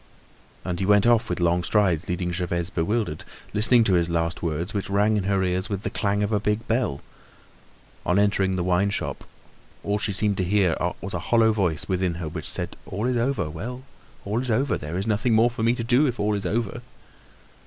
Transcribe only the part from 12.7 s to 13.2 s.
"All is